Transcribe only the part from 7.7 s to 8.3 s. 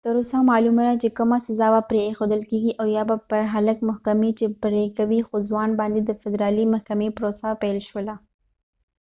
شوله